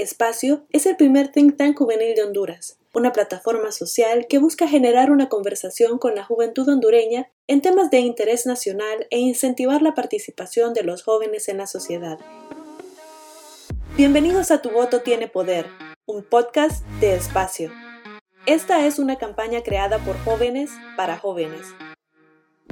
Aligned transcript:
Espacio 0.00 0.64
es 0.70 0.86
el 0.86 0.96
primer 0.96 1.28
think 1.28 1.58
tank 1.58 1.76
juvenil 1.76 2.14
de 2.14 2.22
Honduras, 2.22 2.78
una 2.94 3.12
plataforma 3.12 3.70
social 3.70 4.26
que 4.28 4.38
busca 4.38 4.66
generar 4.66 5.10
una 5.10 5.28
conversación 5.28 5.98
con 5.98 6.14
la 6.14 6.24
juventud 6.24 6.66
hondureña 6.66 7.30
en 7.46 7.60
temas 7.60 7.90
de 7.90 7.98
interés 7.98 8.46
nacional 8.46 9.06
e 9.10 9.18
incentivar 9.18 9.82
la 9.82 9.94
participación 9.94 10.72
de 10.72 10.84
los 10.84 11.02
jóvenes 11.02 11.50
en 11.50 11.58
la 11.58 11.66
sociedad. 11.66 12.18
Bienvenidos 13.98 14.50
a 14.50 14.62
Tu 14.62 14.70
Voto 14.70 15.02
Tiene 15.02 15.28
Poder, 15.28 15.66
un 16.06 16.22
podcast 16.22 16.82
de 17.00 17.14
Espacio. 17.14 17.70
Esta 18.46 18.86
es 18.86 18.98
una 18.98 19.16
campaña 19.16 19.62
creada 19.62 19.98
por 19.98 20.16
jóvenes 20.24 20.70
para 20.96 21.18
jóvenes. 21.18 21.66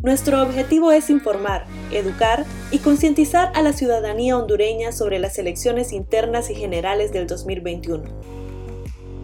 Nuestro 0.02 0.40
objetivo 0.42 0.92
es 0.92 1.10
informar, 1.10 1.66
educar 1.90 2.44
y 2.70 2.78
concientizar 2.78 3.50
a 3.56 3.62
la 3.62 3.72
ciudadanía 3.72 4.36
hondureña 4.36 4.92
sobre 4.92 5.18
las 5.18 5.38
elecciones 5.38 5.92
internas 5.92 6.50
y 6.50 6.54
generales 6.54 7.12
del 7.12 7.26
2021. 7.26 8.04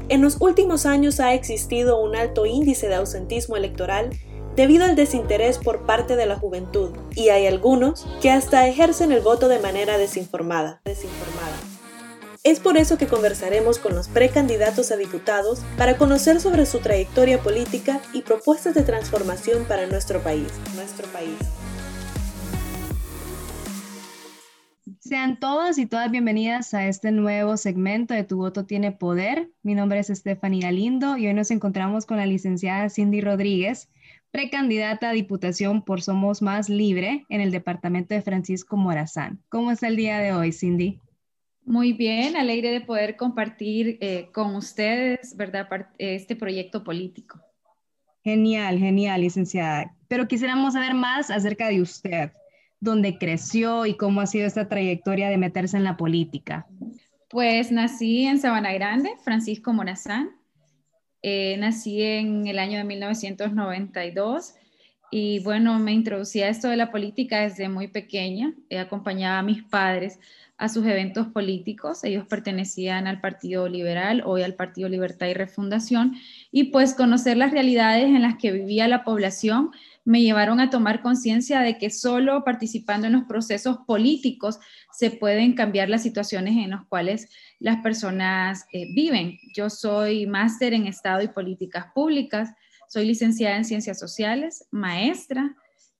En 0.09 0.21
los 0.21 0.41
últimos 0.41 0.85
años 0.85 1.21
ha 1.21 1.33
existido 1.33 2.03
un 2.03 2.17
alto 2.17 2.45
índice 2.45 2.89
de 2.89 2.97
ausentismo 2.97 3.57
electoral 3.57 4.11
debido 4.57 4.85
al 4.85 4.97
desinterés 4.97 5.59
por 5.59 5.87
parte 5.87 6.17
de 6.17 6.27
la 6.27 6.37
juventud, 6.37 6.91
y 7.15 7.29
hay 7.29 7.47
algunos 7.47 8.07
que 8.21 8.31
hasta 8.31 8.67
ejercen 8.67 9.13
el 9.13 9.21
voto 9.21 9.49
de 9.49 9.61
manera 9.61 9.97
desinformada. 9.97 10.81
desinformada. 10.85 11.44
Es 12.47 12.61
por 12.61 12.77
eso 12.77 12.99
que 12.99 13.07
conversaremos 13.07 13.79
con 13.79 13.95
los 13.95 14.09
precandidatos 14.09 14.93
a 14.93 14.99
diputados 14.99 15.65
para 15.79 15.97
conocer 15.97 16.41
sobre 16.41 16.67
su 16.67 16.79
trayectoria 16.81 17.39
política 17.39 18.03
y 18.13 18.21
propuestas 18.21 18.75
de 18.75 18.83
transformación 18.83 19.65
para 19.65 19.87
nuestro 19.87 20.21
país. 20.21 20.53
Nuestro 20.75 21.09
país. 21.09 21.39
Sean 25.01 25.41
todas 25.41 25.79
y 25.79 25.87
todas 25.87 26.11
bienvenidas 26.11 26.75
a 26.75 26.87
este 26.87 27.13
nuevo 27.13 27.57
segmento 27.57 28.13
de 28.13 28.25
Tu 28.25 28.37
voto 28.37 28.67
tiene 28.67 28.93
poder. 28.93 29.49
Mi 29.63 29.75
nombre 29.75 30.01
es 30.01 30.11
Estefanía 30.11 30.71
Lindo 30.71 31.17
y 31.17 31.27
hoy 31.27 31.33
nos 31.33 31.51
encontramos 31.51 32.05
con 32.05 32.19
la 32.19 32.27
licenciada 32.27 32.91
Cindy 32.91 33.23
Rodríguez, 33.23 33.89
precandidata 34.31 35.09
a 35.09 35.13
diputación 35.15 35.83
por 35.83 36.03
Somos 36.03 36.43
Más 36.43 36.69
Libre 36.69 37.25
en 37.31 37.41
el 37.41 37.51
departamento 37.51 38.15
de 38.15 38.21
Francisco 38.21 38.77
Morazán. 38.77 39.41
¿Cómo 39.49 39.71
está 39.71 39.89
el 39.89 39.97
día 39.97 40.19
de 40.19 40.35
hoy, 40.35 40.53
Cindy? 40.53 41.01
Muy 41.65 41.95
bien, 41.95 42.37
alegre 42.37 42.71
de 42.71 42.81
poder 42.83 43.17
compartir 43.17 43.97
eh, 44.01 44.29
con 44.33 44.55
ustedes, 44.55 45.35
¿verdad?, 45.37 45.67
este 45.99 46.37
proyecto 46.37 46.85
político. 46.85 47.41
Genial, 48.23 48.79
genial, 48.79 49.23
licenciada. 49.23 49.95
Pero 50.09 50.29
quisiéramos 50.29 50.75
saber 50.75 50.95
más 50.95 51.31
acerca 51.31 51.69
de 51.69 51.81
usted, 51.81 52.33
dónde 52.81 53.17
creció 53.19 53.87
y 53.87 53.97
cómo 53.97 54.21
ha 54.21 54.27
sido 54.27 54.47
esta 54.47 54.69
trayectoria 54.69 55.29
de 55.29 55.39
meterse 55.39 55.77
en 55.77 55.85
la 55.85 55.97
política. 55.97 56.67
Pues 57.31 57.73
nací 57.73 58.27
en 58.27 58.39
Sabana 58.39 58.73
Grande, 58.75 59.11
Francisco 59.25 59.73
Morazán. 59.73 60.31
Eh, 61.23 61.57
nací 61.59 62.03
en 62.03 62.47
el 62.47 62.59
año 62.59 62.77
de 62.77 62.85
1992 62.85 64.55
y 65.17 65.39
bueno, 65.39 65.79
me 65.79 65.93
introducí 65.93 66.43
a 66.43 66.49
esto 66.49 66.67
de 66.67 66.77
la 66.77 66.91
política 66.91 67.43
desde 67.43 67.69
muy 67.69 67.87
pequeña. 67.87 68.53
He 68.69 68.81
acompañado 68.81 69.39
a 69.39 69.43
mis 69.45 69.63
padres 69.63 70.19
a 70.59 70.69
sus 70.69 70.85
eventos 70.87 71.29
políticos. 71.29 72.03
Ellos 72.03 72.27
pertenecían 72.27 73.07
al 73.07 73.21
Partido 73.21 73.69
Liberal, 73.69 74.25
hoy 74.27 74.43
al 74.43 74.55
Partido 74.55 74.89
Libertad 74.89 75.29
y 75.29 75.35
Refundación, 75.35 76.17
y 76.51 76.65
pues 76.73 76.95
conocer 76.95 77.37
las 77.37 77.53
realidades 77.53 78.07
en 78.07 78.23
las 78.23 78.39
que 78.39 78.51
vivía 78.51 78.89
la 78.89 79.05
población 79.05 79.71
me 80.05 80.21
llevaron 80.21 80.59
a 80.59 80.69
tomar 80.69 81.01
conciencia 81.01 81.61
de 81.61 81.79
que 81.79 81.91
solo 81.91 82.43
participando 82.43 83.07
en 83.07 83.13
los 83.13 83.25
procesos 83.25 83.79
políticos 83.87 84.59
se 84.91 85.13
pueden 85.13 85.55
cambiar 85.55 85.91
las 85.91 86.03
situaciones 86.03 86.57
en 86.57 86.71
las 86.71 86.87
cuales 86.87 87.29
las 87.61 87.81
personas 87.83 88.67
eh, 88.73 88.93
viven. 88.93 89.39
Yo 89.55 89.71
soy 89.71 90.27
máster 90.27 90.75
en 90.75 90.89
Estado 90.89 91.23
y 91.23 91.29
Políticas 91.29 91.87
Públicas, 91.95 92.53
soy 92.95 93.07
licenciada 93.07 93.57
en 93.57 93.65
Ciencias 93.65 93.99
Sociales, 93.99 94.69
maestra 94.71 95.57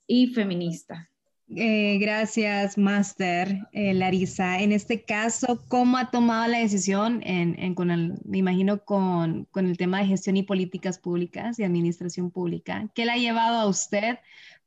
y 0.07 0.29
feminista. 0.29 1.11
Eh, 1.49 1.99
gracias, 1.99 2.79
Master 2.79 3.67
eh, 3.73 3.93
Larisa. 3.95 4.61
En 4.61 4.71
este 4.71 5.03
caso, 5.03 5.65
¿cómo 5.67 5.99
ha 5.99 6.13
tomado 6.13 6.47
la 6.47 6.61
decisión, 6.61 7.21
en, 7.25 7.75
con 7.75 7.91
el, 7.91 8.15
me 8.25 8.39
imagino, 8.39 8.85
con, 8.85 9.47
con, 9.47 9.67
el 9.67 9.77
tema 9.77 9.99
de 9.99 10.07
gestión 10.07 10.37
y 10.37 10.45
políticas 10.45 11.01
públicas 11.01 11.59
y 11.59 11.65
administración 11.65 12.31
pública? 12.31 12.89
¿Qué 12.95 13.05
le 13.05 13.11
ha 13.11 13.17
llevado 13.17 13.59
a 13.59 13.67
usted 13.67 14.19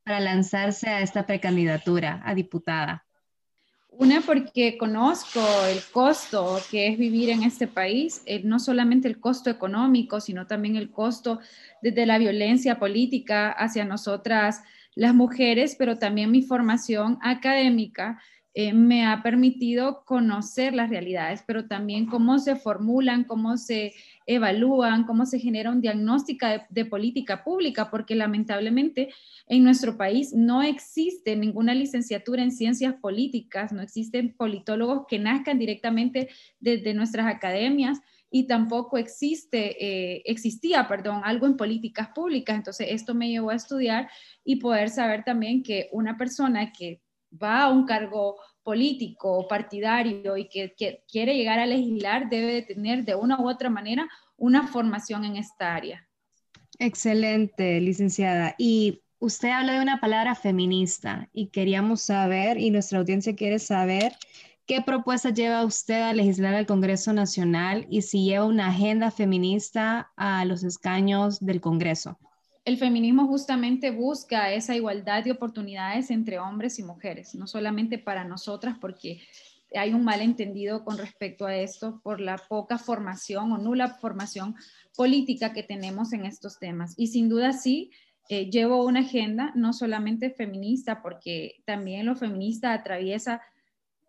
para 0.04 0.20
lanzarse 0.20 0.90
a 0.90 1.00
esta 1.00 1.24
precandidatura 1.24 2.20
a 2.26 2.34
diputada? 2.34 3.06
Una, 4.00 4.20
porque 4.20 4.78
conozco 4.78 5.40
el 5.68 5.80
costo 5.92 6.60
que 6.70 6.86
es 6.86 6.96
vivir 6.96 7.30
en 7.30 7.42
este 7.42 7.66
país, 7.66 8.22
eh, 8.26 8.40
no 8.44 8.60
solamente 8.60 9.08
el 9.08 9.18
costo 9.18 9.50
económico, 9.50 10.20
sino 10.20 10.46
también 10.46 10.76
el 10.76 10.92
costo 10.92 11.40
desde 11.82 12.06
la 12.06 12.18
violencia 12.18 12.78
política 12.78 13.50
hacia 13.50 13.84
nosotras 13.84 14.62
las 14.94 15.16
mujeres, 15.16 15.74
pero 15.76 15.98
también 15.98 16.30
mi 16.30 16.42
formación 16.42 17.18
académica 17.22 18.22
eh, 18.54 18.72
me 18.72 19.06
ha 19.06 19.22
permitido 19.22 20.04
conocer 20.04 20.74
las 20.74 20.90
realidades, 20.90 21.44
pero 21.46 21.66
también 21.66 22.06
cómo 22.06 22.38
se 22.38 22.56
formulan, 22.56 23.24
cómo 23.24 23.56
se 23.56 23.94
evalúan, 24.26 25.04
cómo 25.04 25.26
se 25.26 25.38
genera 25.38 25.70
un 25.70 25.80
diagnóstico 25.80 26.46
de, 26.68 26.84
política 26.84 27.44
pública, 27.44 27.90
porque 27.90 28.14
lamentablemente 28.14 29.10
en 29.46 29.64
nuestro 29.64 29.96
país 29.96 30.32
no 30.34 30.62
existe 30.62 31.36
ninguna 31.36 31.74
licenciatura 31.74 32.42
en 32.42 32.50
ciencias 32.50 32.94
políticas, 32.94 33.72
no 33.72 33.82
existen 33.82 34.34
politólogos 34.34 35.06
que 35.06 35.18
nazcan 35.18 35.58
directamente 35.58 36.28
desde 36.58 36.94
nuestras 36.94 37.26
academias 37.26 38.00
y 38.30 38.46
tampoco 38.46 38.98
existe, 38.98 39.76
eh, 39.82 40.22
existía, 40.26 40.86
perdón, 40.88 41.22
algo 41.24 41.46
en 41.46 41.56
políticas 41.56 42.08
públicas. 42.08 42.56
Entonces, 42.56 42.88
esto 42.90 43.14
me 43.14 43.30
llevó 43.30 43.50
a 43.50 43.54
estudiar 43.54 44.10
y 44.44 44.56
poder 44.56 44.90
saber 44.90 45.24
también 45.24 45.62
que 45.62 45.88
una 45.92 46.18
persona 46.18 46.72
que 46.72 47.00
va 47.30 47.62
a 47.62 47.68
un 47.70 47.84
cargo 47.84 48.36
político 48.62 49.32
o 49.32 49.48
partidario 49.48 50.36
y 50.36 50.48
que, 50.48 50.74
quiere 51.10 51.36
llegar 51.36 51.58
a 51.58 51.66
legislar 51.66 52.28
debe 52.28 52.52
de 52.52 52.62
tener 52.62 53.04
de 53.04 53.14
una 53.14 53.40
u 53.40 53.48
otra 53.48 53.70
manera 53.70 54.08
una 54.36 54.68
formación 54.68 55.24
en 55.24 55.36
esta 55.36 55.74
área. 55.74 56.06
Excelente, 56.78 57.80
licenciada. 57.80 58.54
Y 58.58 59.02
usted 59.18 59.48
habla 59.50 59.74
de 59.74 59.80
una 59.80 60.00
palabra 60.00 60.34
feminista 60.34 61.28
y 61.32 61.48
queríamos 61.48 62.02
saber, 62.02 62.58
y 62.58 62.70
nuestra 62.70 62.98
audiencia 62.98 63.34
quiere 63.34 63.58
saber, 63.58 64.12
¿Qué 64.68 64.82
propuestas 64.82 65.32
lleva 65.32 65.64
usted 65.64 66.02
a 66.02 66.12
legislar 66.12 66.52
al 66.52 66.66
Congreso 66.66 67.14
Nacional 67.14 67.86
y 67.88 68.02
si 68.02 68.26
lleva 68.26 68.44
una 68.44 68.66
agenda 68.66 69.10
feminista 69.10 70.12
a 70.14 70.44
los 70.44 70.62
escaños 70.62 71.40
del 71.40 71.62
Congreso? 71.62 72.18
El 72.68 72.76
feminismo 72.76 73.26
justamente 73.26 73.90
busca 73.90 74.52
esa 74.52 74.76
igualdad 74.76 75.24
de 75.24 75.30
oportunidades 75.32 76.10
entre 76.10 76.38
hombres 76.38 76.78
y 76.78 76.82
mujeres, 76.82 77.34
no 77.34 77.46
solamente 77.46 77.96
para 77.96 78.24
nosotras, 78.24 78.76
porque 78.78 79.22
hay 79.74 79.94
un 79.94 80.04
malentendido 80.04 80.84
con 80.84 80.98
respecto 80.98 81.46
a 81.46 81.56
esto 81.56 81.98
por 82.04 82.20
la 82.20 82.36
poca 82.36 82.76
formación 82.76 83.52
o 83.52 83.56
nula 83.56 83.94
formación 83.94 84.54
política 84.94 85.54
que 85.54 85.62
tenemos 85.62 86.12
en 86.12 86.26
estos 86.26 86.58
temas. 86.58 86.92
Y 86.98 87.06
sin 87.06 87.30
duda 87.30 87.54
sí, 87.54 87.90
eh, 88.28 88.50
llevo 88.50 88.84
una 88.84 89.00
agenda 89.00 89.50
no 89.54 89.72
solamente 89.72 90.28
feminista, 90.28 91.00
porque 91.00 91.62
también 91.64 92.04
lo 92.04 92.16
feminista 92.16 92.74
atraviesa 92.74 93.40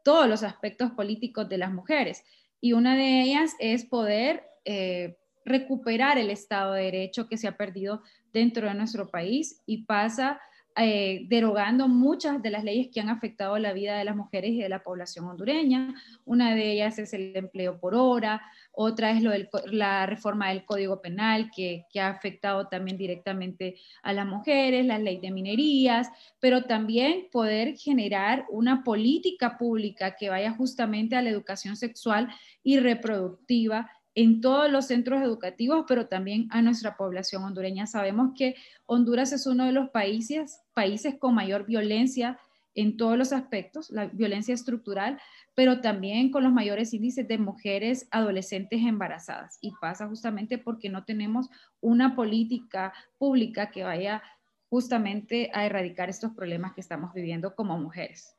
todos 0.03 0.27
los 0.27 0.43
aspectos 0.43 0.91
políticos 0.91 1.47
de 1.47 1.59
las 1.59 1.71
mujeres. 1.71 2.25
Y 2.59 2.73
una 2.73 2.97
de 2.97 3.21
ellas 3.21 3.53
es 3.59 3.85
poder 3.85 4.43
eh, 4.65 5.15
recuperar 5.45 6.17
el 6.17 6.29
Estado 6.29 6.73
de 6.73 6.83
Derecho 6.83 7.27
que 7.27 7.37
se 7.37 7.47
ha 7.47 7.57
perdido 7.57 8.01
dentro 8.33 8.67
de 8.67 8.73
nuestro 8.73 9.09
país 9.09 9.61
y 9.65 9.83
pasa 9.83 10.39
eh, 10.81 11.25
derogando 11.27 11.89
muchas 11.89 12.41
de 12.41 12.51
las 12.51 12.63
leyes 12.63 12.87
que 12.93 13.01
han 13.01 13.09
afectado 13.09 13.57
la 13.57 13.73
vida 13.73 13.97
de 13.97 14.05
las 14.05 14.15
mujeres 14.15 14.51
y 14.51 14.61
de 14.61 14.69
la 14.69 14.81
población 14.81 15.25
hondureña. 15.25 15.93
Una 16.23 16.55
de 16.55 16.71
ellas 16.71 16.97
es 16.99 17.11
el 17.13 17.35
empleo 17.35 17.81
por 17.81 17.95
hora, 17.95 18.41
otra 18.71 19.11
es 19.11 19.21
lo 19.21 19.31
la 19.71 20.05
reforma 20.05 20.49
del 20.49 20.63
Código 20.63 21.01
Penal 21.01 21.51
que, 21.53 21.83
que, 21.91 21.99
ha 21.99 22.07
afectado 22.07 22.67
también 22.67 22.97
directamente 22.97 23.75
a 24.03 24.13
las 24.13 24.25
mujeres, 24.25 24.85
la 24.85 24.99
ley 24.99 25.19
de 25.19 25.31
minerías, 25.31 26.07
pero 26.39 26.63
también 26.63 27.27
poder 27.29 27.75
generar 27.75 28.45
una 28.49 28.83
política 28.83 29.57
pública 29.57 30.15
que 30.15 30.29
vaya 30.29 30.51
justamente 30.51 31.17
a 31.17 31.21
la 31.21 31.29
educación 31.29 31.75
sexual 31.75 32.29
y 32.63 32.79
reproductiva 32.79 33.89
en 34.15 34.41
todos 34.41 34.71
los 34.71 34.87
centros 34.87 35.21
educativos, 35.21 35.85
pero 35.87 36.07
también 36.07 36.47
a 36.51 36.61
nuestra 36.61 36.97
población 36.97 37.43
hondureña. 37.43 37.87
Sabemos 37.87 38.31
que 38.35 38.55
Honduras 38.85 39.31
es 39.31 39.45
uno 39.45 39.65
de 39.65 39.71
los 39.71 39.89
países, 39.89 40.61
países 40.73 41.15
con 41.19 41.35
mayor 41.35 41.65
violencia 41.65 42.39
en 42.75 42.97
todos 42.97 43.17
los 43.17 43.33
aspectos, 43.33 43.89
la 43.89 44.05
violencia 44.07 44.53
estructural, 44.53 45.19
pero 45.53 45.81
también 45.81 46.31
con 46.31 46.43
los 46.43 46.53
mayores 46.53 46.93
índices 46.93 47.27
de 47.27 47.37
mujeres 47.37 48.07
adolescentes 48.11 48.81
embarazadas. 48.83 49.57
Y 49.61 49.73
pasa 49.81 50.07
justamente 50.07 50.57
porque 50.57 50.89
no 50.89 51.03
tenemos 51.03 51.49
una 51.81 52.15
política 52.15 52.93
pública 53.17 53.69
que 53.71 53.83
vaya 53.83 54.23
justamente 54.69 55.49
a 55.53 55.65
erradicar 55.65 56.09
estos 56.09 56.31
problemas 56.33 56.73
que 56.73 56.81
estamos 56.81 57.13
viviendo 57.13 57.55
como 57.55 57.77
mujeres. 57.77 58.38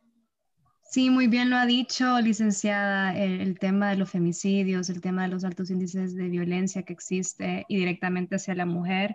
Sí, 0.90 1.08
muy 1.08 1.28
bien 1.28 1.50
lo 1.50 1.56
ha 1.56 1.66
dicho, 1.66 2.20
licenciada, 2.20 3.16
el, 3.16 3.60
tema 3.60 3.90
de 3.90 3.96
los 3.96 4.10
femicidios, 4.10 4.90
el 4.90 5.00
tema 5.00 5.22
de 5.22 5.28
los 5.28 5.44
altos 5.44 5.70
índices 5.70 6.16
de 6.16 6.26
violencia 6.28 6.82
que 6.82 6.92
existe 6.92 7.64
y 7.68 7.76
directamente 7.76 8.34
hacia 8.34 8.56
la 8.56 8.66
mujer, 8.66 9.14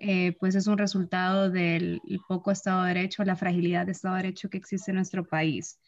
eh, 0.00 0.36
pues 0.40 0.56
es 0.56 0.66
un 0.66 0.76
resultado 0.76 1.50
del 1.50 2.00
poco 2.26 2.50
Estado 2.50 2.82
de 2.82 2.94
Derecho, 2.94 3.22
la 3.22 3.36
fragilidad 3.36 3.86
de 3.86 3.92
Estado 3.92 4.16
de 4.16 4.22
Derecho 4.22 4.50
que 4.50 4.58
existe 4.58 4.90
en 4.90 4.96
nuestro 4.96 5.24
país. 5.24 5.78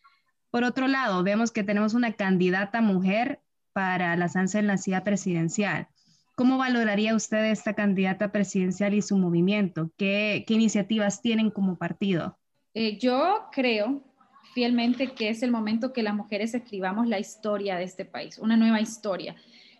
Por 0.53 0.63
otro 0.63 0.87
lado, 0.87 1.25
vemos 1.25 1.51
que 1.51 1.65
tenemos 1.65 1.95
una 1.95 2.13
candidata 2.13 2.81
mujer 2.81 3.41
para 3.73 4.15
la 4.15 4.29
Sansa 4.29 4.61
en 4.61 4.69
la 4.69 4.79
silla 4.79 5.03
presidencial. 5.03 5.89
¿Cómo 6.37 6.57
valoraría 6.57 7.17
usted 7.17 7.47
esta 7.47 7.75
candidata 7.75 8.31
presidencial 8.31 8.95
y 8.95 9.03
su 9.03 9.19
movimiento? 9.19 9.91
¿Qué, 9.97 10.45
qué 10.47 10.55
iniciativas 10.55 11.21
tienen 11.21 11.51
como 11.51 11.79
partido? 11.79 12.39
Eh, 12.75 12.97
yo 13.01 13.49
creo 13.51 14.05
fielmente 14.57 15.09
que 15.09 15.29
es 15.29 15.43
el 15.43 15.51
momento 15.51 15.93
que 15.93 16.03
las 16.03 16.15
mujeres 16.15 16.55
escribamos 16.55 17.07
la 17.09 17.19
historia 17.19 17.77
de 17.77 17.85
este 17.85 18.07
país, 18.07 18.39
una 18.39 18.57
nueva 18.57 18.81
historia. 18.81 19.37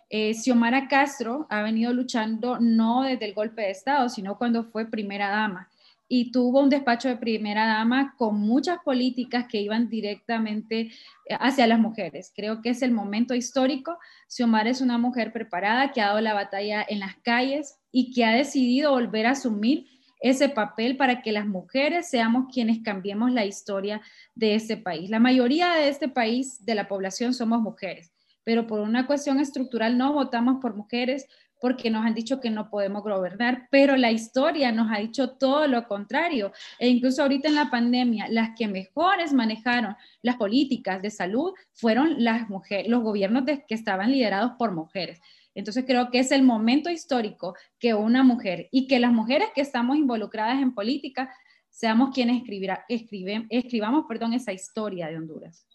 Eh, 0.07 0.35
Xiomara 0.35 0.87
Castro 0.87 1.47
ha 1.49 1.63
venido 1.63 1.91
luchando 1.93 2.59
no 2.59 3.01
desde 3.01 3.25
el 3.25 3.33
golpe 3.33 3.63
de 3.63 3.71
Estado, 3.71 4.07
sino 4.07 4.37
cuando 4.37 4.65
fue 4.65 4.85
primera 4.85 5.29
dama 5.29 5.67
y 6.07 6.31
tuvo 6.31 6.61
un 6.61 6.69
despacho 6.69 7.09
de 7.09 7.17
primera 7.17 7.65
dama 7.65 8.13
con 8.19 8.39
muchas 8.39 8.77
políticas 8.85 9.47
que 9.49 9.59
iban 9.59 9.89
directamente 9.89 10.79
eh, 10.81 10.91
hacia 11.39 11.65
las 11.65 11.79
mujeres. 11.79 12.31
Creo 12.35 12.61
que 12.61 12.69
es 12.69 12.83
el 12.83 12.91
momento 12.91 13.33
histórico. 13.33 13.97
Xiomara 14.27 14.69
es 14.69 14.81
una 14.81 14.99
mujer 14.99 15.33
preparada 15.33 15.91
que 15.91 16.01
ha 16.01 16.09
dado 16.09 16.21
la 16.21 16.35
batalla 16.35 16.85
en 16.87 16.99
las 16.99 17.15
calles 17.23 17.79
y 17.91 18.13
que 18.13 18.25
ha 18.25 18.31
decidido 18.31 18.91
volver 18.91 19.25
a 19.25 19.31
asumir 19.31 19.87
ese 20.19 20.49
papel 20.49 20.97
para 20.97 21.21
que 21.21 21.31
las 21.31 21.45
mujeres 21.45 22.09
seamos 22.09 22.45
quienes 22.51 22.79
cambiemos 22.83 23.31
la 23.31 23.45
historia 23.45 24.01
de 24.35 24.55
este 24.55 24.77
país. 24.77 25.09
La 25.09 25.19
mayoría 25.19 25.71
de 25.73 25.89
este 25.89 26.07
país, 26.07 26.65
de 26.65 26.75
la 26.75 26.87
población, 26.87 27.33
somos 27.33 27.61
mujeres, 27.61 28.11
pero 28.43 28.67
por 28.67 28.79
una 28.79 29.05
cuestión 29.07 29.39
estructural 29.39 29.97
no 29.97 30.13
votamos 30.13 30.57
por 30.61 30.75
mujeres 30.75 31.27
porque 31.59 31.89
nos 31.89 32.05
han 32.05 32.13
dicho 32.13 32.39
que 32.39 32.49
no 32.49 32.69
podemos 32.69 33.03
gobernar, 33.03 33.67
pero 33.71 33.97
la 33.97 34.11
historia 34.11 34.71
nos 34.71 34.91
ha 34.91 34.99
dicho 34.99 35.31
todo 35.31 35.67
lo 35.67 35.87
contrario. 35.87 36.51
E 36.79 36.87
incluso 36.87 37.21
ahorita 37.21 37.47
en 37.47 37.55
la 37.55 37.69
pandemia, 37.69 38.27
las 38.29 38.51
que 38.57 38.67
mejores 38.67 39.33
manejaron 39.33 39.95
las 40.21 40.35
políticas 40.35 41.01
de 41.01 41.09
salud 41.09 41.53
fueron 41.73 42.23
las 42.23 42.49
mujeres, 42.49 42.87
los 42.87 43.03
gobiernos 43.03 43.43
que 43.67 43.75
estaban 43.75 44.11
liderados 44.11 44.53
por 44.57 44.71
mujeres. 44.71 45.19
Entonces 45.55 45.85
creo 45.87 46.11
que 46.11 46.19
es 46.19 46.31
el 46.31 46.43
momento 46.43 46.89
histórico 46.89 47.55
que 47.79 47.95
una 47.95 48.21
mujer 48.23 48.69
y 48.71 48.85
que 48.87 48.99
las 48.99 49.11
mujeres 49.11 49.47
que 49.55 49.61
estamos 49.61 49.97
involucradas 49.97 50.61
en 50.61 50.75
política 50.75 51.33
seamos 51.69 52.11
quienes 52.13 52.37
escribirá, 52.37 52.85
escribamos 52.87 54.05
perdón, 54.07 54.33
esa 54.33 54.53
historia 54.53 55.07
de 55.07 55.17
Honduras. 55.17 55.67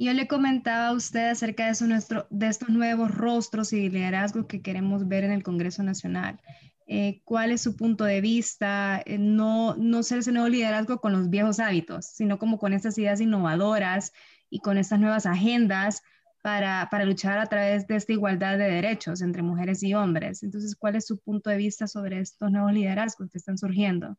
Yo 0.00 0.12
le 0.12 0.28
comentaba 0.28 0.88
a 0.88 0.92
usted 0.92 1.28
acerca 1.30 1.64
de, 1.64 1.72
eso, 1.72 1.86
de 2.30 2.46
estos 2.46 2.68
nuevos 2.68 3.12
rostros 3.12 3.72
y 3.72 3.90
liderazgos 3.90 4.46
que 4.46 4.62
queremos 4.62 5.08
ver 5.08 5.24
en 5.24 5.32
el 5.32 5.42
Congreso 5.42 5.82
Nacional. 5.82 6.40
Eh, 6.86 7.20
¿Cuál 7.24 7.50
es 7.50 7.62
su 7.62 7.74
punto 7.74 8.04
de 8.04 8.20
vista? 8.20 9.02
Eh, 9.04 9.18
no, 9.18 9.74
no 9.74 10.04
ser 10.04 10.18
ese 10.18 10.30
nuevo 10.30 10.48
liderazgo 10.48 11.00
con 11.00 11.12
los 11.12 11.28
viejos 11.30 11.58
hábitos, 11.58 12.06
sino 12.06 12.38
como 12.38 12.58
con 12.58 12.74
estas 12.74 12.96
ideas 12.96 13.20
innovadoras 13.20 14.12
y 14.48 14.60
con 14.60 14.78
estas 14.78 15.00
nuevas 15.00 15.26
agendas 15.26 16.02
para, 16.42 16.86
para, 16.92 17.04
luchar 17.04 17.40
a 17.40 17.46
través 17.46 17.88
de 17.88 17.96
esta 17.96 18.12
igualdad 18.12 18.56
de 18.56 18.70
derechos 18.70 19.20
entre 19.20 19.42
mujeres 19.42 19.82
y 19.82 19.94
hombres. 19.94 20.44
Entonces, 20.44 20.76
¿cuál 20.76 20.94
es 20.94 21.06
su 21.06 21.18
punto 21.18 21.50
de 21.50 21.56
vista 21.56 21.88
sobre 21.88 22.20
estos 22.20 22.52
nuevos 22.52 22.72
liderazgos 22.72 23.28
que 23.30 23.38
están 23.38 23.58
surgiendo? 23.58 24.16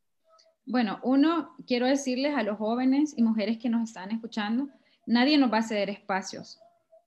Bueno, 0.66 1.00
uno, 1.04 1.56
quiero 1.66 1.88
decirles 1.88 2.36
a 2.36 2.44
los 2.44 2.58
jóvenes 2.58 3.14
y 3.18 3.24
mujeres 3.24 3.58
que 3.58 3.70
nos 3.70 3.90
están 3.90 4.12
escuchando, 4.12 4.70
nadie 5.06 5.38
nos 5.38 5.52
va 5.52 5.60
a 5.60 5.64
ceder 5.64 5.90
espacios. 5.90 6.60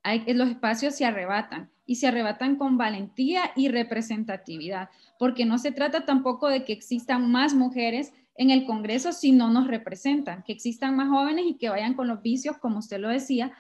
Hay, 0.03 0.25
los 0.35 0.49
espacios 0.49 0.95
se 0.95 1.05
arrebatan 1.05 1.71
y 1.87 1.97
se 1.97 2.09
arrebatan 2.09 2.57
con 2.57 2.77
valentía 2.77 3.53
y 3.55 3.69
representatividad, 3.69 4.91
porque 5.19 5.45
no 5.45 5.59
se 5.59 5.73
trata 5.73 6.05
tampoco 6.05 6.49
de 6.49 6.65
que 6.65 6.73
existan 6.73 7.31
más 7.31 7.55
mujeres 7.55 8.13
en 8.37 8.51
el 8.51 8.65
Congreso 8.65 9.13
si 9.13 9.33
no 9.33 9.51
nos 9.51 9.69
representan, 9.69 10.43
que 10.43 10.53
existan 10.53 10.97
más 10.97 11.09
jóvenes 11.09 11.45
y 11.47 11.55
que 11.55 11.69
vayan 11.69 11.95
con 11.95 12.09
los 12.09 12.23
vicios, 12.23 12.59
como 12.59 12.79
usted 12.79 12.99
lo 12.99 13.09
decía, 13.09 13.53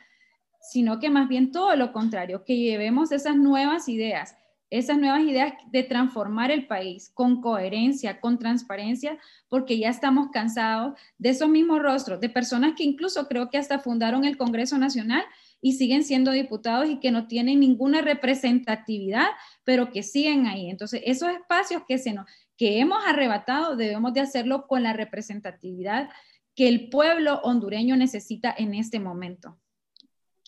sino 0.60 0.98
que 0.98 1.10
más 1.10 1.28
bien 1.28 1.52
todo 1.52 1.76
lo 1.76 1.92
contrario, 1.92 2.44
que 2.44 2.56
llevemos 2.56 3.12
esas 3.12 3.36
nuevas 3.36 3.88
ideas, 3.88 4.36
esas 4.72 4.98
nuevas 4.98 5.22
ideas 5.22 5.52
de 5.70 5.82
transformar 5.82 6.50
el 6.50 6.66
país 6.66 7.10
con 7.12 7.42
coherencia, 7.42 8.20
con 8.20 8.38
transparencia, 8.38 9.18
porque 9.48 9.78
ya 9.78 9.90
estamos 9.90 10.30
cansados 10.32 10.98
de 11.18 11.28
esos 11.28 11.50
mismos 11.50 11.82
rostros, 11.82 12.20
de 12.20 12.30
personas 12.30 12.72
que 12.74 12.82
incluso 12.82 13.28
creo 13.28 13.50
que 13.50 13.58
hasta 13.58 13.78
fundaron 13.78 14.24
el 14.24 14.38
Congreso 14.38 14.78
Nacional 14.78 15.24
y 15.60 15.74
siguen 15.74 16.04
siendo 16.04 16.32
diputados 16.32 16.88
y 16.88 17.00
que 17.00 17.10
no 17.10 17.26
tienen 17.26 17.60
ninguna 17.60 18.00
representatividad, 18.00 19.28
pero 19.62 19.90
que 19.90 20.02
siguen 20.02 20.46
ahí. 20.46 20.70
Entonces, 20.70 21.02
esos 21.04 21.28
espacios 21.28 21.82
que, 21.86 21.98
se 21.98 22.14
nos, 22.14 22.26
que 22.56 22.80
hemos 22.80 23.04
arrebatado 23.06 23.76
debemos 23.76 24.14
de 24.14 24.20
hacerlo 24.20 24.66
con 24.66 24.82
la 24.82 24.94
representatividad 24.94 26.08
que 26.54 26.68
el 26.68 26.88
pueblo 26.88 27.40
hondureño 27.42 27.94
necesita 27.96 28.54
en 28.56 28.74
este 28.74 29.00
momento. 29.00 29.58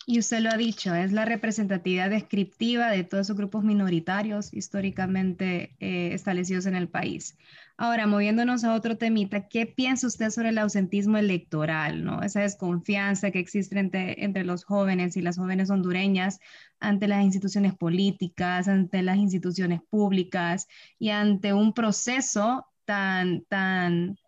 Y 0.06 0.18
usted 0.18 0.40
lo 0.40 0.50
ha 0.50 0.56
dicho, 0.58 0.94
es 0.94 1.12
la 1.12 1.24
representatividad 1.24 2.10
descriptiva 2.10 2.90
de 2.90 3.04
todos 3.04 3.26
esos 3.26 3.36
grupos 3.36 3.64
minoritarios 3.64 4.52
históricamente 4.52 5.76
eh, 5.80 6.10
establecidos 6.12 6.66
en 6.66 6.76
el 6.76 6.88
país. 6.88 7.38
Ahora, 7.78 8.06
moviéndonos 8.06 8.64
a 8.64 8.74
otro 8.74 8.98
temita, 8.98 9.48
¿qué 9.48 9.66
piensa 9.66 10.06
usted 10.06 10.28
sobre 10.28 10.50
el 10.50 10.58
ausentismo 10.58 11.16
electoral, 11.16 12.04
¿no? 12.04 12.22
esa 12.22 12.42
desconfianza 12.42 13.30
que 13.30 13.38
existe 13.38 13.78
entre, 13.78 14.22
entre 14.22 14.44
los 14.44 14.64
jóvenes 14.64 15.16
y 15.16 15.22
las 15.22 15.38
jóvenes 15.38 15.70
hondureñas 15.70 16.38
ante 16.80 17.08
las 17.08 17.24
instituciones 17.24 17.74
políticas, 17.74 18.68
ante 18.68 19.02
las 19.02 19.16
instituciones 19.16 19.80
públicas 19.88 20.68
y 20.98 21.10
ante 21.10 21.54
un 21.54 21.72
proceso 21.72 22.66
tan, 22.84 23.44
tan 23.46 24.18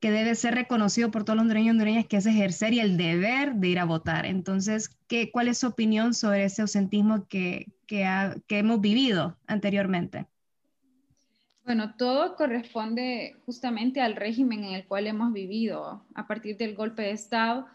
que 0.00 0.10
debe 0.10 0.34
ser 0.34 0.54
reconocido 0.54 1.10
por 1.10 1.24
todos 1.24 1.36
los 1.36 1.42
hondureños 1.42 1.66
y 1.66 1.70
hondureñas, 1.70 2.06
que 2.06 2.16
es 2.18 2.26
ejercer 2.26 2.72
y 2.72 2.80
el 2.80 2.96
deber 2.96 3.54
de 3.54 3.68
ir 3.68 3.78
a 3.78 3.84
votar. 3.84 4.26
Entonces, 4.26 4.90
¿qué, 5.08 5.30
¿cuál 5.32 5.48
es 5.48 5.58
su 5.58 5.66
opinión 5.66 6.14
sobre 6.14 6.44
ese 6.44 6.62
ausentismo 6.62 7.26
que, 7.28 7.72
que, 7.86 8.06
que 8.46 8.58
hemos 8.58 8.80
vivido 8.80 9.36
anteriormente? 9.46 10.26
Bueno, 11.64 11.94
todo 11.98 12.34
corresponde 12.36 13.36
justamente 13.44 14.00
al 14.00 14.16
régimen 14.16 14.64
en 14.64 14.72
el 14.72 14.86
cual 14.86 15.06
hemos 15.06 15.32
vivido 15.32 16.06
a 16.14 16.26
partir 16.26 16.56
del 16.56 16.74
golpe 16.74 17.02
de 17.02 17.10
Estado. 17.10 17.66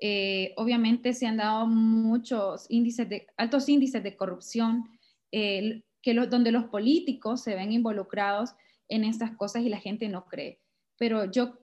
Eh, 0.00 0.52
obviamente 0.56 1.14
se 1.14 1.26
han 1.26 1.38
dado 1.38 1.66
muchos 1.66 2.66
índices 2.68 3.08
de, 3.08 3.26
altos 3.36 3.68
índices 3.68 4.02
de 4.02 4.16
corrupción, 4.16 4.84
que 5.30 6.14
donde 6.28 6.52
los 6.52 6.64
políticos 6.64 7.42
se 7.42 7.54
ven 7.54 7.72
involucrados 7.72 8.54
en 8.88 9.04
estas 9.04 9.36
cosas 9.36 9.62
y 9.62 9.68
la 9.68 9.78
gente 9.78 10.08
no 10.08 10.26
cree. 10.26 10.60
Pero 10.98 11.30
yo 11.30 11.58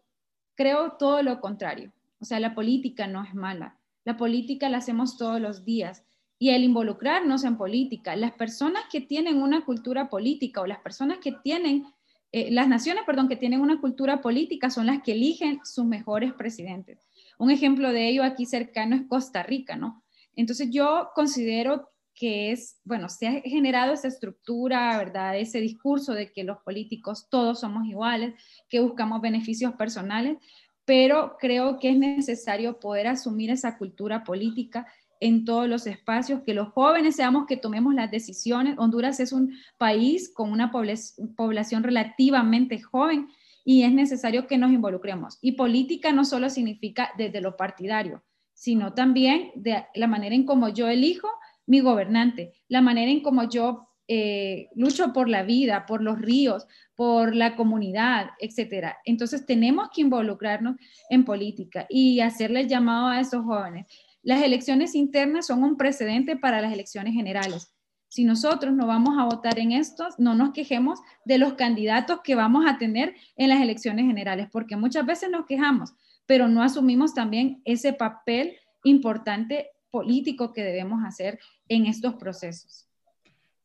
Creo 0.56 0.94
todo 0.94 1.22
lo 1.22 1.40
contrario. 1.42 1.92
O 2.20 2.26
sea, 2.26 2.40
la 2.40 2.56
política 2.56 3.08
no 3.08 3.24
es 3.24 3.36
mala. 3.36 3.78
La 4.04 4.18
política 4.18 4.70
la 4.70 4.78
hacemos 4.78 5.18
todos 5.18 5.40
los 5.40 5.66
días. 5.66 6.04
Y 6.40 6.50
el 6.50 6.64
involucrarnos 6.64 7.44
en 7.44 7.58
política, 7.58 8.16
las 8.16 8.34
personas 8.34 8.84
que 8.92 9.02
tienen 9.02 9.42
una 9.42 9.64
cultura 9.64 10.10
política 10.10 10.62
o 10.62 10.68
las 10.68 10.80
personas 10.80 11.20
que 11.20 11.32
tienen, 11.44 11.86
eh, 12.32 12.52
las 12.52 12.68
naciones, 12.68 13.04
perdón, 13.06 13.30
que 13.30 13.38
tienen 13.38 13.62
una 13.62 13.80
cultura 13.80 14.22
política 14.22 14.70
son 14.70 14.88
las 14.88 15.02
que 15.02 15.14
eligen 15.14 15.60
sus 15.64 15.86
mejores 15.86 16.34
presidentes. 16.34 17.00
Un 17.38 17.52
ejemplo 17.52 17.92
de 17.92 18.10
ello 18.10 18.24
aquí 18.24 18.46
cercano 18.46 18.96
es 18.96 19.04
Costa 19.08 19.44
Rica, 19.44 19.76
¿no? 19.76 20.04
Entonces 20.36 20.70
yo 20.72 21.10
considero 21.16 21.90
que 22.16 22.52
es, 22.52 22.80
bueno, 22.86 23.10
se 23.10 23.28
ha 23.28 23.42
generado 23.42 23.94
esa 23.94 24.08
estructura, 24.08 24.98
¿verdad? 24.98 25.38
Ese 25.38 25.60
discurso 25.60 26.14
de 26.14 26.32
que 26.32 26.46
los 26.46 26.58
políticos 26.60 27.28
todos 27.30 27.60
somos 27.60 27.86
iguales, 27.86 28.34
que 28.70 28.80
buscamos 28.80 29.22
beneficios 29.22 29.74
personales, 29.74 30.38
pero 30.86 31.36
creo 31.40 31.78
que 31.78 31.90
es 31.90 31.98
necesario 31.98 32.80
poder 32.80 33.08
asumir 33.08 33.52
esa 33.52 33.78
cultura 33.78 34.24
política 34.24 34.88
en 35.20 35.46
todos 35.46 35.68
los 35.68 35.88
espacios, 35.88 36.42
que 36.46 36.54
los 36.54 36.70
jóvenes 36.70 37.16
seamos 37.16 37.46
que 37.48 37.58
tomemos 37.58 37.94
las 37.94 38.12
decisiones. 38.12 38.78
Honduras 38.78 39.20
es 39.20 39.32
un 39.34 39.54
país 39.78 40.32
con 40.34 40.52
una 40.52 40.72
población 40.72 41.84
relativamente 41.84 42.82
joven 42.82 43.28
y 43.64 43.84
es 43.84 43.92
necesario 43.92 44.46
que 44.46 44.58
nos 44.58 44.72
involucremos. 44.72 45.38
Y 45.42 45.54
política 45.54 46.12
no 46.12 46.24
solo 46.24 46.50
significa 46.50 47.10
desde 47.18 47.42
lo 47.42 47.58
partidario, 47.58 48.24
sino 48.54 48.94
también 48.94 49.52
de 49.56 49.86
la 49.96 50.08
manera 50.08 50.36
en 50.36 50.46
cómo 50.46 50.70
yo 50.70 50.88
elijo 50.88 51.28
mi 51.66 51.80
gobernante, 51.80 52.54
la 52.68 52.82
manera 52.82 53.12
en 53.12 53.22
cómo 53.22 53.50
yo 53.50 53.88
eh, 54.08 54.70
lucho 54.76 55.14
por 55.14 55.28
la 55.30 55.42
vida, 55.42 55.86
por 55.88 56.04
los 56.04 56.20
ríos, 56.20 56.68
por 56.96 57.36
la 57.36 57.56
comunidad, 57.56 58.30
etcétera. 58.40 58.98
Entonces 59.04 59.46
tenemos 59.48 59.90
que 59.94 60.02
involucrarnos 60.02 60.76
en 61.10 61.26
política 61.26 61.88
y 61.90 62.20
hacerle 62.20 62.68
llamado 62.68 63.08
a 63.08 63.20
esos 63.20 63.44
jóvenes. 63.44 63.88
Las 64.22 64.44
elecciones 64.44 64.94
internas 64.94 65.48
son 65.48 65.64
un 65.64 65.76
precedente 65.76 66.38
para 66.38 66.62
las 66.62 66.72
elecciones 66.72 67.14
generales. 67.14 67.76
Si 68.08 68.24
nosotros 68.24 68.74
no 68.74 68.88
vamos 68.88 69.18
a 69.18 69.26
votar 69.26 69.60
en 69.60 69.72
estos, 69.72 70.20
no 70.20 70.36
nos 70.36 70.52
quejemos 70.52 71.00
de 71.26 71.38
los 71.38 71.56
candidatos 71.56 72.22
que 72.24 72.36
vamos 72.36 72.66
a 72.68 72.78
tener 72.78 73.16
en 73.36 73.50
las 73.50 73.62
elecciones 73.62 74.06
generales, 74.06 74.48
porque 74.52 74.78
muchas 74.78 75.06
veces 75.06 75.30
nos 75.30 75.46
quejamos, 75.46 75.94
pero 76.26 76.48
no 76.48 76.62
asumimos 76.62 77.14
también 77.14 77.62
ese 77.66 77.92
papel 77.92 78.56
importante 78.84 79.72
político 79.92 80.54
que 80.54 80.64
debemos 80.64 81.04
hacer 81.06 81.40
en 81.68 81.86
estos 81.86 82.16
procesos. 82.16 82.88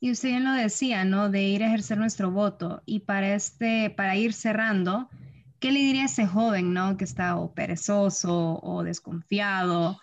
Y 0.01 0.11
usted 0.13 0.31
bien 0.31 0.45
lo 0.45 0.53
decía, 0.53 1.05
¿no? 1.05 1.29
De 1.29 1.43
ir 1.43 1.63
a 1.63 1.67
ejercer 1.67 1.99
nuestro 1.99 2.31
voto. 2.31 2.83
Y 2.87 3.01
para, 3.01 3.35
este, 3.35 3.91
para 3.91 4.17
ir 4.17 4.33
cerrando, 4.33 5.11
¿qué 5.59 5.73
le 5.73 5.81
diría 5.81 6.03
a 6.03 6.07
ese 6.07 6.27
joven, 6.27 6.73
¿no? 6.73 6.97
Que 6.97 7.05
está 7.05 7.37
o 7.37 7.53
perezoso 7.53 8.61
o 8.63 8.83
desconfiado 8.83 9.99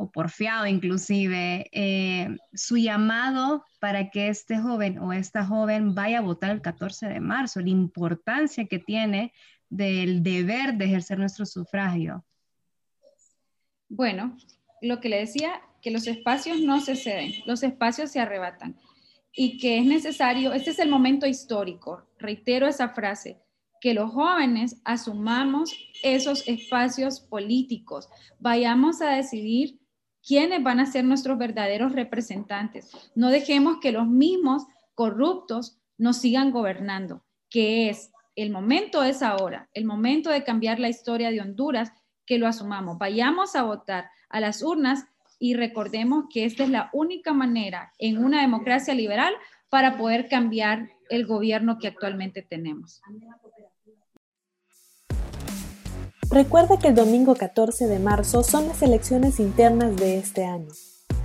o 0.00 0.12
porfiado 0.12 0.64
inclusive, 0.66 1.68
eh, 1.72 2.36
su 2.54 2.76
llamado 2.76 3.64
para 3.80 4.10
que 4.10 4.28
este 4.28 4.56
joven 4.56 5.00
o 5.00 5.12
esta 5.12 5.44
joven 5.44 5.92
vaya 5.92 6.18
a 6.18 6.22
votar 6.22 6.52
el 6.52 6.62
14 6.62 7.08
de 7.08 7.18
marzo, 7.18 7.60
la 7.60 7.70
importancia 7.70 8.66
que 8.66 8.78
tiene 8.78 9.32
del 9.68 10.22
deber 10.22 10.74
de 10.74 10.84
ejercer 10.84 11.18
nuestro 11.18 11.44
sufragio. 11.46 12.24
Bueno, 13.88 14.36
lo 14.82 15.00
que 15.00 15.08
le 15.08 15.18
decía, 15.18 15.60
que 15.82 15.90
los 15.90 16.06
espacios 16.06 16.60
no 16.60 16.80
se 16.80 16.96
ceden, 16.96 17.32
los 17.46 17.62
espacios 17.62 18.10
se 18.10 18.20
arrebatan 18.20 18.76
y 19.32 19.58
que 19.58 19.78
es 19.78 19.84
necesario, 19.84 20.52
este 20.52 20.70
es 20.70 20.78
el 20.78 20.88
momento 20.88 21.26
histórico, 21.26 22.04
reitero 22.18 22.66
esa 22.66 22.88
frase, 22.88 23.38
que 23.80 23.94
los 23.94 24.10
jóvenes 24.10 24.80
asumamos 24.84 25.72
esos 26.02 26.46
espacios 26.48 27.20
políticos, 27.20 28.08
vayamos 28.40 29.00
a 29.00 29.10
decidir 29.10 29.78
quiénes 30.26 30.62
van 30.62 30.80
a 30.80 30.86
ser 30.86 31.04
nuestros 31.04 31.38
verdaderos 31.38 31.92
representantes. 31.92 32.90
No 33.14 33.30
dejemos 33.30 33.78
que 33.80 33.92
los 33.92 34.06
mismos 34.06 34.66
corruptos 34.94 35.78
nos 35.96 36.18
sigan 36.18 36.50
gobernando, 36.50 37.24
que 37.48 37.88
es, 37.88 38.10
el 38.34 38.50
momento 38.50 39.02
es 39.02 39.22
ahora, 39.22 39.68
el 39.72 39.84
momento 39.84 40.30
de 40.30 40.44
cambiar 40.44 40.80
la 40.80 40.88
historia 40.88 41.30
de 41.30 41.40
Honduras, 41.40 41.92
que 42.28 42.38
lo 42.38 42.46
asumamos. 42.46 42.98
Vayamos 42.98 43.56
a 43.56 43.62
votar 43.62 44.10
a 44.28 44.38
las 44.38 44.62
urnas 44.62 45.06
y 45.38 45.54
recordemos 45.54 46.26
que 46.30 46.44
esta 46.44 46.62
es 46.64 46.68
la 46.70 46.90
única 46.92 47.32
manera 47.32 47.92
en 47.98 48.22
una 48.22 48.42
democracia 48.42 48.94
liberal 48.94 49.32
para 49.70 49.96
poder 49.96 50.28
cambiar 50.28 50.90
el 51.08 51.26
gobierno 51.26 51.78
que 51.78 51.88
actualmente 51.88 52.42
tenemos. 52.42 53.00
Recuerda 56.30 56.78
que 56.78 56.88
el 56.88 56.94
domingo 56.94 57.34
14 57.34 57.86
de 57.86 57.98
marzo 57.98 58.42
son 58.42 58.68
las 58.68 58.82
elecciones 58.82 59.40
internas 59.40 59.96
de 59.96 60.18
este 60.18 60.44
año. 60.44 60.68